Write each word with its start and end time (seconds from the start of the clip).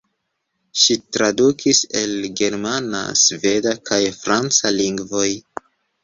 Ŝi 0.83 0.95
tradukis 1.17 1.81
el 1.99 2.15
germana, 2.39 3.01
sveda 3.23 3.73
kaj 3.91 3.99
franca 4.23 4.73
lingvoj. 4.79 5.27